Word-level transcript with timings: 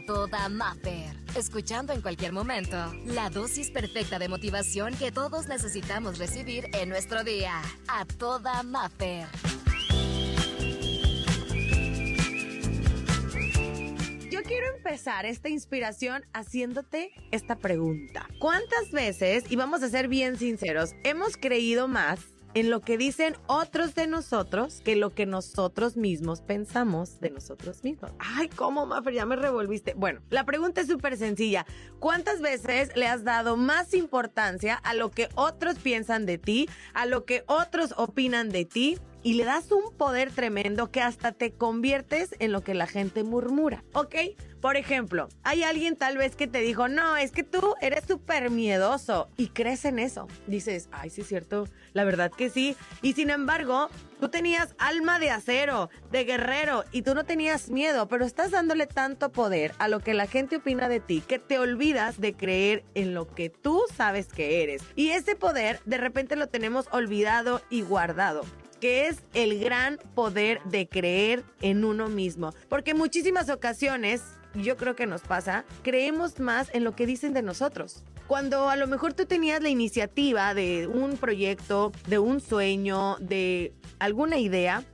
a 0.00 0.02
toda 0.02 0.48
Maffer. 0.48 1.14
Escuchando 1.36 1.92
en 1.92 2.00
cualquier 2.00 2.32
momento 2.32 2.76
la 3.04 3.28
dosis 3.28 3.70
perfecta 3.70 4.18
de 4.18 4.28
motivación 4.28 4.94
que 4.96 5.12
todos 5.12 5.46
necesitamos 5.46 6.18
recibir 6.18 6.64
en 6.72 6.88
nuestro 6.88 7.22
día. 7.22 7.60
A 7.88 8.04
toda 8.04 8.62
Maffer. 8.62 9.26
Yo 14.30 14.42
quiero 14.42 14.74
empezar 14.76 15.26
esta 15.26 15.48
inspiración 15.48 16.24
haciéndote 16.32 17.10
esta 17.30 17.56
pregunta. 17.56 18.26
¿Cuántas 18.38 18.90
veces, 18.92 19.44
y 19.50 19.56
vamos 19.56 19.82
a 19.82 19.90
ser 19.90 20.08
bien 20.08 20.38
sinceros, 20.38 20.94
hemos 21.04 21.36
creído 21.36 21.88
más 21.88 22.20
en 22.54 22.70
lo 22.70 22.80
que 22.80 22.98
dicen 22.98 23.36
otros 23.46 23.94
de 23.94 24.06
nosotros 24.06 24.80
que 24.84 24.96
lo 24.96 25.10
que 25.10 25.26
nosotros 25.26 25.96
mismos 25.96 26.40
pensamos 26.40 27.20
de 27.20 27.30
nosotros 27.30 27.84
mismos. 27.84 28.12
Ay, 28.18 28.48
¿cómo, 28.48 28.86
Maffer? 28.86 29.14
Ya 29.14 29.26
me 29.26 29.36
revolviste. 29.36 29.94
Bueno, 29.94 30.20
la 30.30 30.44
pregunta 30.44 30.80
es 30.80 30.88
súper 30.88 31.16
sencilla. 31.16 31.66
¿Cuántas 31.98 32.40
veces 32.40 32.90
le 32.96 33.06
has 33.06 33.24
dado 33.24 33.56
más 33.56 33.94
importancia 33.94 34.74
a 34.74 34.94
lo 34.94 35.10
que 35.10 35.28
otros 35.34 35.78
piensan 35.78 36.26
de 36.26 36.38
ti, 36.38 36.68
a 36.94 37.06
lo 37.06 37.24
que 37.24 37.44
otros 37.46 37.94
opinan 37.96 38.50
de 38.50 38.64
ti? 38.64 38.98
Y 39.22 39.34
le 39.34 39.44
das 39.44 39.70
un 39.72 39.92
poder 39.96 40.30
tremendo 40.30 40.90
que 40.90 41.02
hasta 41.02 41.32
te 41.32 41.52
conviertes 41.52 42.34
en 42.38 42.52
lo 42.52 42.62
que 42.62 42.74
la 42.74 42.86
gente 42.86 43.24
murmura, 43.24 43.84
¿ok? 43.92 44.14
Por 44.60 44.76
ejemplo, 44.76 45.28
hay 45.42 45.62
alguien 45.62 45.96
tal 45.96 46.18
vez 46.18 46.36
que 46.36 46.46
te 46.46 46.60
dijo, 46.60 46.86
no, 46.86 47.16
es 47.16 47.32
que 47.32 47.42
tú 47.42 47.74
eres 47.80 48.04
súper 48.06 48.50
miedoso 48.50 49.30
y 49.38 49.48
crees 49.48 49.86
en 49.86 49.98
eso. 49.98 50.28
Dices, 50.46 50.90
ay, 50.92 51.08
sí 51.08 51.22
es 51.22 51.28
cierto, 51.28 51.66
la 51.94 52.04
verdad 52.04 52.30
que 52.30 52.50
sí. 52.50 52.76
Y 53.00 53.14
sin 53.14 53.30
embargo, 53.30 53.88
tú 54.20 54.28
tenías 54.28 54.74
alma 54.78 55.18
de 55.18 55.30
acero, 55.30 55.88
de 56.10 56.24
guerrero 56.24 56.84
y 56.92 57.00
tú 57.00 57.14
no 57.14 57.24
tenías 57.24 57.70
miedo, 57.70 58.06
pero 58.08 58.26
estás 58.26 58.50
dándole 58.50 58.86
tanto 58.86 59.32
poder 59.32 59.72
a 59.78 59.88
lo 59.88 60.00
que 60.00 60.12
la 60.12 60.26
gente 60.26 60.56
opina 60.56 60.90
de 60.90 61.00
ti 61.00 61.22
que 61.26 61.38
te 61.38 61.58
olvidas 61.58 62.20
de 62.20 62.34
creer 62.34 62.84
en 62.94 63.14
lo 63.14 63.34
que 63.34 63.48
tú 63.48 63.82
sabes 63.96 64.28
que 64.28 64.62
eres. 64.62 64.82
Y 64.94 65.10
ese 65.10 65.36
poder 65.36 65.80
de 65.86 65.96
repente 65.96 66.36
lo 66.36 66.48
tenemos 66.48 66.86
olvidado 66.92 67.62
y 67.70 67.80
guardado 67.80 68.44
que 68.80 69.06
es 69.06 69.22
el 69.34 69.60
gran 69.60 69.98
poder 70.14 70.60
de 70.64 70.88
creer 70.88 71.44
en 71.60 71.84
uno 71.84 72.08
mismo. 72.08 72.52
Porque 72.68 72.92
en 72.92 72.98
muchísimas 72.98 73.50
ocasiones, 73.50 74.22
yo 74.54 74.76
creo 74.76 74.96
que 74.96 75.06
nos 75.06 75.22
pasa, 75.22 75.64
creemos 75.82 76.40
más 76.40 76.70
en 76.74 76.84
lo 76.84 76.96
que 76.96 77.06
dicen 77.06 77.32
de 77.32 77.42
nosotros. 77.42 78.02
Cuando 78.26 78.68
a 78.68 78.76
lo 78.76 78.86
mejor 78.86 79.12
tú 79.12 79.26
tenías 79.26 79.62
la 79.62 79.68
iniciativa 79.68 80.54
de 80.54 80.86
un 80.86 81.16
proyecto, 81.16 81.92
de 82.06 82.18
un 82.18 82.40
sueño, 82.40 83.16
de 83.20 83.74
alguna 83.98 84.38
idea, 84.38 84.84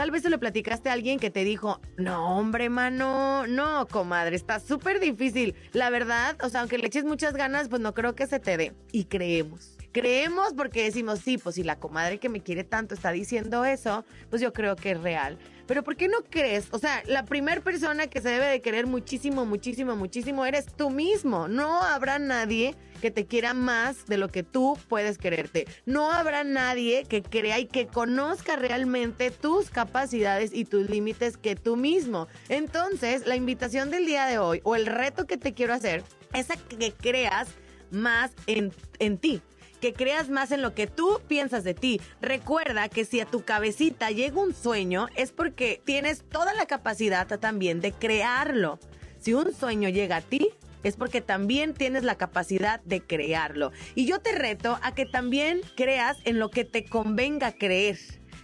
Tal 0.00 0.10
vez 0.10 0.22
se 0.22 0.30
lo 0.30 0.40
platicaste 0.40 0.88
a 0.88 0.94
alguien 0.94 1.18
que 1.18 1.28
te 1.28 1.44
dijo, 1.44 1.78
no, 1.98 2.38
hombre, 2.38 2.70
mano, 2.70 3.46
no, 3.46 3.86
comadre, 3.86 4.34
está 4.34 4.58
súper 4.58 4.98
difícil. 4.98 5.54
La 5.74 5.90
verdad, 5.90 6.38
o 6.42 6.48
sea, 6.48 6.60
aunque 6.60 6.78
le 6.78 6.86
eches 6.86 7.04
muchas 7.04 7.34
ganas, 7.34 7.68
pues 7.68 7.82
no 7.82 7.92
creo 7.92 8.14
que 8.14 8.26
se 8.26 8.40
te 8.40 8.56
dé. 8.56 8.72
Y 8.92 9.04
creemos. 9.04 9.76
Creemos 9.92 10.54
porque 10.56 10.84
decimos, 10.84 11.18
sí, 11.18 11.36
pues 11.36 11.56
si 11.56 11.64
la 11.64 11.80
comadre 11.80 12.18
que 12.18 12.28
me 12.28 12.40
quiere 12.40 12.62
tanto 12.62 12.94
está 12.94 13.10
diciendo 13.10 13.64
eso, 13.64 14.04
pues 14.28 14.40
yo 14.40 14.52
creo 14.52 14.76
que 14.76 14.92
es 14.92 15.00
real. 15.00 15.36
Pero 15.66 15.82
¿por 15.82 15.96
qué 15.96 16.06
no 16.06 16.18
crees? 16.28 16.68
O 16.70 16.78
sea, 16.78 17.02
la 17.06 17.24
primera 17.24 17.60
persona 17.60 18.06
que 18.06 18.20
se 18.20 18.28
debe 18.28 18.46
de 18.46 18.60
querer 18.60 18.86
muchísimo, 18.86 19.46
muchísimo, 19.46 19.96
muchísimo 19.96 20.46
eres 20.46 20.66
tú 20.66 20.90
mismo. 20.90 21.48
No 21.48 21.82
habrá 21.82 22.20
nadie 22.20 22.76
que 23.00 23.10
te 23.10 23.26
quiera 23.26 23.52
más 23.52 24.06
de 24.06 24.16
lo 24.16 24.28
que 24.28 24.44
tú 24.44 24.78
puedes 24.88 25.18
quererte. 25.18 25.66
No 25.86 26.12
habrá 26.12 26.44
nadie 26.44 27.04
que 27.08 27.22
crea 27.22 27.58
y 27.58 27.66
que 27.66 27.88
conozca 27.88 28.54
realmente 28.54 29.32
tus 29.32 29.70
capacidades 29.70 30.52
y 30.54 30.66
tus 30.66 30.88
límites 30.88 31.36
que 31.36 31.56
tú 31.56 31.76
mismo. 31.76 32.28
Entonces, 32.48 33.26
la 33.26 33.34
invitación 33.34 33.90
del 33.90 34.06
día 34.06 34.26
de 34.26 34.38
hoy 34.38 34.60
o 34.62 34.76
el 34.76 34.86
reto 34.86 35.26
que 35.26 35.36
te 35.36 35.52
quiero 35.52 35.74
hacer 35.74 36.04
es 36.32 36.50
a 36.50 36.56
que 36.56 36.92
creas 36.92 37.48
más 37.90 38.30
en, 38.46 38.72
en 39.00 39.18
ti 39.18 39.42
que 39.80 39.92
creas 39.92 40.28
más 40.28 40.52
en 40.52 40.62
lo 40.62 40.74
que 40.74 40.86
tú 40.86 41.20
piensas 41.26 41.64
de 41.64 41.74
ti. 41.74 42.00
Recuerda 42.20 42.88
que 42.88 43.04
si 43.04 43.20
a 43.20 43.26
tu 43.26 43.44
cabecita 43.44 44.10
llega 44.10 44.40
un 44.40 44.54
sueño 44.54 45.08
es 45.16 45.32
porque 45.32 45.80
tienes 45.84 46.22
toda 46.28 46.54
la 46.54 46.66
capacidad 46.66 47.26
también 47.40 47.80
de 47.80 47.92
crearlo. 47.92 48.78
Si 49.18 49.34
un 49.34 49.52
sueño 49.52 49.88
llega 49.88 50.16
a 50.16 50.20
ti, 50.22 50.50
es 50.82 50.96
porque 50.96 51.20
también 51.20 51.74
tienes 51.74 52.04
la 52.04 52.14
capacidad 52.14 52.80
de 52.84 53.00
crearlo. 53.00 53.72
Y 53.94 54.06
yo 54.06 54.20
te 54.20 54.32
reto 54.32 54.78
a 54.82 54.94
que 54.94 55.06
también 55.06 55.60
creas 55.76 56.18
en 56.24 56.38
lo 56.38 56.50
que 56.50 56.64
te 56.64 56.84
convenga 56.84 57.52
creer. 57.52 57.98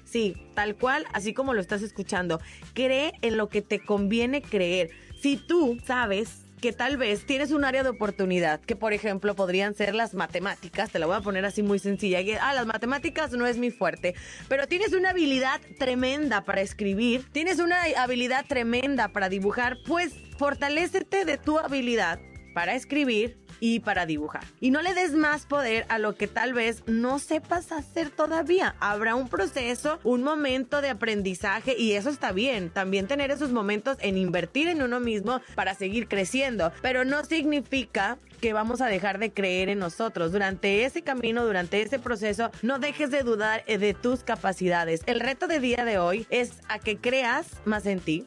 Sí, 0.05 0.37
tal 0.55 0.77
cual, 0.77 1.05
así 1.13 1.35
como 1.35 1.55
lo 1.55 1.61
estás 1.61 1.83
escuchando. 1.83 2.41
Cree 2.75 3.13
en 3.23 3.37
lo 3.37 3.49
que 3.49 3.63
te 3.63 3.85
conviene 3.85 4.43
creer. 4.43 4.91
Si 5.21 5.37
tú 5.37 5.79
sabes 5.85 6.46
que 6.61 6.73
tal 6.73 6.97
vez 6.97 7.27
tienes 7.27 7.51
un 7.51 7.65
área 7.65 7.83
de 7.83 7.91
oportunidad, 7.91 8.61
que 8.61 8.77
por 8.77 8.93
ejemplo 8.93 9.35
podrían 9.35 9.75
ser 9.75 9.95
las 9.95 10.15
matemáticas, 10.15 10.91
te 10.91 10.99
la 10.99 11.07
voy 11.07 11.17
a 11.17 11.21
poner 11.21 11.45
así 11.45 11.63
muy 11.63 11.79
sencilla, 11.79 12.19
ah, 12.41 12.55
las 12.55 12.67
matemáticas 12.67 13.33
no 13.33 13.47
es 13.47 13.59
mi 13.59 13.71
fuerte, 13.71 14.15
pero 14.49 14.67
tienes 14.67 14.93
una 14.93 15.11
habilidad 15.11 15.61
tremenda 15.79 16.45
para 16.45 16.61
escribir, 16.61 17.27
tienes 17.33 17.59
una 17.59 17.77
habilidad 17.97 18.45
tremenda 18.47 19.09
para 19.09 19.29
dibujar, 19.29 19.79
pues 19.87 20.13
fortalécete 20.39 21.25
de 21.25 21.39
tu 21.39 21.59
habilidad 21.59 22.21
para 22.55 22.75
escribir 22.75 23.46
y 23.61 23.81
para 23.81 24.07
dibujar. 24.07 24.45
Y 24.61 24.71
no 24.71 24.83
le 24.83 24.95
des 24.95 25.13
más 25.13 25.47
poder 25.47 25.87
a 25.89 25.99
lo 25.99 26.17
que 26.17 26.27
tal 26.27 26.53
vez 26.53 26.83
no 26.87 27.19
sepas 27.19 27.73
hacer 27.73 28.11
todavía. 28.11 28.75
Habrá 28.81 29.15
un 29.15 29.29
proceso, 29.29 29.99
un 30.05 30.23
momento 30.23 30.81
de 30.81 30.91
aprendizaje 30.91 31.77
y 31.79 31.93
eso 31.93 32.11
está 32.11 32.33
bien. 32.33 32.71
También 32.71 33.07
tener 33.07 33.31
esos 33.31 33.51
momentos 33.51 33.97
en 34.01 34.17
invertir 34.17 34.69
en 34.69 34.83
uno 34.83 35.01
mismo 35.01 35.41
para 35.55 35.75
seguir 35.75 36.09
creciendo. 36.09 36.73
Pero 36.83 37.05
no 37.05 37.25
significa 37.25 38.19
que 38.41 38.53
vamos 38.53 38.81
a 38.81 38.87
dejar 38.87 39.19
de 39.19 39.33
creer 39.33 39.69
en 39.69 39.79
nosotros. 39.79 40.33
Durante 40.33 40.85
ese 40.85 41.03
camino, 41.03 41.45
durante 41.45 41.81
ese 41.81 41.99
proceso, 41.99 42.51
no 42.63 42.79
dejes 42.79 43.11
de 43.11 43.23
dudar 43.23 43.65
de 43.65 43.95
tus 43.95 44.23
capacidades. 44.23 45.03
El 45.07 45.21
reto 45.21 45.47
de 45.47 45.61
día 45.61 45.85
de 45.85 45.99
hoy 45.99 46.27
es 46.31 46.61
a 46.69 46.79
que 46.79 46.99
creas 46.99 47.47
más 47.65 47.87
en 47.87 48.01
ti 48.01 48.27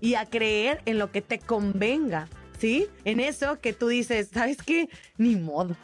y 0.00 0.14
a 0.14 0.26
creer 0.26 0.80
en 0.86 0.98
lo 0.98 1.10
que 1.12 1.22
te 1.22 1.38
convenga 1.38 2.28
En 2.62 3.18
eso 3.18 3.60
que 3.60 3.72
tú 3.72 3.88
dices, 3.88 4.28
¿sabes 4.32 4.58
qué? 4.58 4.88
Ni 5.16 5.34
modo. 5.34 5.76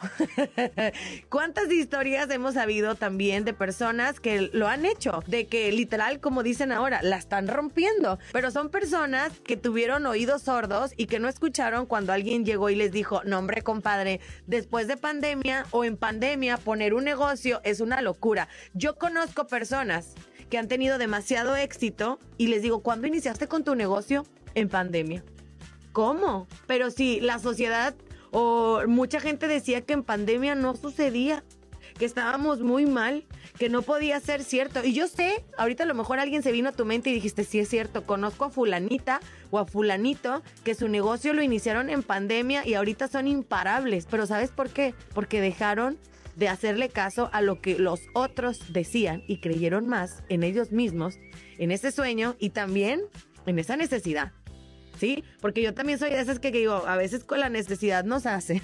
¿Cuántas 1.29 1.69
historias 1.71 2.29
hemos 2.29 2.53
sabido 2.53 2.95
también 2.95 3.43
de 3.43 3.53
personas 3.53 4.21
que 4.21 4.49
lo 4.53 4.67
han 4.67 4.85
hecho? 4.85 5.21
De 5.27 5.47
que 5.47 5.71
literal, 5.73 6.21
como 6.21 6.41
dicen 6.41 6.71
ahora, 6.71 7.01
la 7.01 7.17
están 7.17 7.49
rompiendo. 7.49 8.17
Pero 8.31 8.49
son 8.51 8.69
personas 8.69 9.33
que 9.43 9.57
tuvieron 9.57 10.05
oídos 10.05 10.43
sordos 10.43 10.93
y 10.95 11.07
que 11.07 11.19
no 11.19 11.27
escucharon 11.27 11.85
cuando 11.85 12.13
alguien 12.13 12.45
llegó 12.45 12.69
y 12.69 12.75
les 12.75 12.93
dijo, 12.93 13.23
no 13.25 13.39
hombre, 13.39 13.61
compadre, 13.61 14.21
después 14.47 14.87
de 14.87 14.95
pandemia 14.95 15.65
o 15.71 15.83
en 15.83 15.97
pandemia, 15.97 16.57
poner 16.57 16.93
un 16.93 17.03
negocio 17.03 17.59
es 17.65 17.81
una 17.81 18.01
locura. 18.01 18.47
Yo 18.73 18.95
conozco 18.95 19.47
personas 19.47 20.13
que 20.49 20.57
han 20.57 20.69
tenido 20.69 20.97
demasiado 20.97 21.57
éxito 21.57 22.19
y 22.37 22.47
les 22.47 22.61
digo, 22.61 22.79
¿cuándo 22.79 23.05
iniciaste 23.05 23.47
con 23.47 23.65
tu 23.65 23.75
negocio? 23.75 24.25
En 24.55 24.69
pandemia. 24.69 25.23
¿Cómo? 25.91 26.47
Pero 26.67 26.91
si 26.91 27.19
la 27.19 27.39
sociedad 27.39 27.95
o 28.31 28.81
mucha 28.87 29.19
gente 29.19 29.47
decía 29.47 29.81
que 29.81 29.93
en 29.93 30.03
pandemia 30.03 30.55
no 30.55 30.75
sucedía, 30.75 31.43
que 31.97 32.05
estábamos 32.05 32.61
muy 32.61 32.85
mal, 32.85 33.25
que 33.57 33.69
no 33.69 33.81
podía 33.81 34.19
ser 34.21 34.43
cierto. 34.43 34.83
Y 34.83 34.93
yo 34.93 35.07
sé, 35.07 35.43
ahorita 35.57 35.83
a 35.83 35.85
lo 35.85 35.93
mejor 35.93 36.19
alguien 36.19 36.41
se 36.41 36.51
vino 36.51 36.69
a 36.69 36.71
tu 36.71 36.85
mente 36.85 37.09
y 37.09 37.13
dijiste, 37.13 37.43
sí 37.43 37.59
es 37.59 37.67
cierto, 37.67 38.05
conozco 38.05 38.45
a 38.45 38.49
fulanita 38.49 39.19
o 39.51 39.59
a 39.59 39.65
fulanito 39.65 40.41
que 40.63 40.75
su 40.75 40.87
negocio 40.87 41.33
lo 41.33 41.43
iniciaron 41.43 41.89
en 41.89 42.01
pandemia 42.01 42.65
y 42.65 42.75
ahorita 42.75 43.09
son 43.09 43.27
imparables. 43.27 44.07
Pero 44.09 44.25
¿sabes 44.25 44.51
por 44.51 44.69
qué? 44.69 44.93
Porque 45.13 45.41
dejaron 45.41 45.97
de 46.37 46.47
hacerle 46.47 46.87
caso 46.87 47.29
a 47.33 47.41
lo 47.41 47.59
que 47.59 47.77
los 47.77 47.99
otros 48.13 48.71
decían 48.71 49.23
y 49.27 49.41
creyeron 49.41 49.87
más 49.87 50.23
en 50.29 50.43
ellos 50.43 50.71
mismos, 50.71 51.15
en 51.57 51.71
ese 51.71 51.91
sueño 51.91 52.37
y 52.39 52.51
también 52.51 53.01
en 53.45 53.59
esa 53.59 53.75
necesidad. 53.75 54.31
¿Sí? 54.99 55.23
Porque 55.41 55.61
yo 55.61 55.73
también 55.73 55.97
soy 55.97 56.09
de 56.09 56.19
esas 56.19 56.39
que, 56.39 56.51
digo, 56.51 56.85
a 56.85 56.97
veces 56.97 57.23
con 57.23 57.39
la 57.39 57.49
necesidad 57.49 58.03
nos 58.03 58.25
hace, 58.25 58.61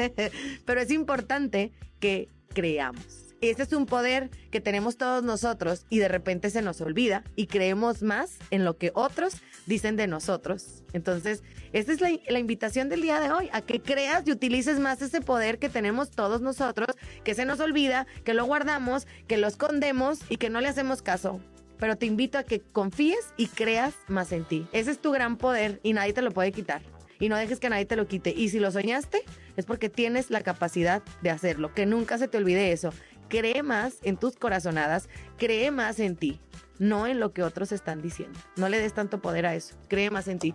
pero 0.64 0.80
es 0.80 0.90
importante 0.90 1.72
que 2.00 2.28
creamos. 2.48 3.24
Ese 3.40 3.64
es 3.64 3.72
un 3.74 3.84
poder 3.84 4.30
que 4.50 4.60
tenemos 4.60 4.96
todos 4.96 5.22
nosotros 5.22 5.84
y 5.90 5.98
de 5.98 6.08
repente 6.08 6.48
se 6.48 6.62
nos 6.62 6.80
olvida 6.80 7.24
y 7.36 7.46
creemos 7.46 8.02
más 8.02 8.38
en 8.50 8.64
lo 8.64 8.78
que 8.78 8.90
otros 8.94 9.34
dicen 9.66 9.96
de 9.96 10.06
nosotros. 10.06 10.82
Entonces, 10.94 11.42
esta 11.72 11.92
es 11.92 12.00
la, 12.00 12.10
la, 12.28 12.38
invitación 12.38 12.88
del 12.88 13.02
día 13.02 13.20
de 13.20 13.30
hoy, 13.30 13.50
a 13.52 13.60
que 13.60 13.82
creas 13.82 14.26
y 14.26 14.32
utilices 14.32 14.78
más 14.78 15.02
ese 15.02 15.20
poder 15.20 15.58
que 15.58 15.68
tenemos 15.68 16.10
todos 16.10 16.40
nosotros, 16.40 16.96
que 17.22 17.34
se 17.34 17.44
nos 17.44 17.60
olvida, 17.60 18.06
que 18.24 18.32
lo 18.32 18.46
guardamos, 18.46 19.06
que 19.26 19.36
lo 19.36 19.46
escondemos 19.46 20.20
y 20.30 20.38
que 20.38 20.48
no 20.48 20.62
le 20.62 20.68
hacemos 20.68 21.02
caso 21.02 21.40
pero 21.78 21.96
te 21.96 22.06
invito 22.06 22.38
a 22.38 22.44
que 22.44 22.60
confíes 22.60 23.32
y 23.36 23.48
creas 23.48 23.94
más 24.08 24.32
en 24.32 24.44
ti. 24.44 24.66
Ese 24.72 24.90
es 24.90 24.98
tu 24.98 25.12
gran 25.12 25.36
poder 25.36 25.80
y 25.82 25.92
nadie 25.92 26.12
te 26.12 26.22
lo 26.22 26.30
puede 26.30 26.52
quitar. 26.52 26.82
Y 27.20 27.28
no 27.28 27.36
dejes 27.36 27.60
que 27.60 27.68
nadie 27.68 27.84
te 27.84 27.96
lo 27.96 28.06
quite. 28.06 28.30
Y 28.36 28.48
si 28.48 28.58
lo 28.58 28.70
soñaste, 28.70 29.22
es 29.56 29.66
porque 29.66 29.88
tienes 29.88 30.30
la 30.30 30.42
capacidad 30.42 31.02
de 31.22 31.30
hacerlo. 31.30 31.72
Que 31.72 31.86
nunca 31.86 32.18
se 32.18 32.28
te 32.28 32.38
olvide 32.38 32.72
eso. 32.72 32.90
Cree 33.28 33.62
más 33.62 33.98
en 34.02 34.16
tus 34.16 34.36
corazonadas, 34.36 35.08
cree 35.38 35.70
más 35.70 35.98
en 35.98 36.16
ti, 36.16 36.40
no 36.78 37.06
en 37.06 37.20
lo 37.20 37.32
que 37.32 37.42
otros 37.42 37.72
están 37.72 38.02
diciendo. 38.02 38.38
No 38.56 38.68
le 38.68 38.78
des 38.78 38.92
tanto 38.92 39.20
poder 39.20 39.46
a 39.46 39.54
eso. 39.54 39.76
Cree 39.88 40.10
más 40.10 40.28
en 40.28 40.38
ti. 40.38 40.54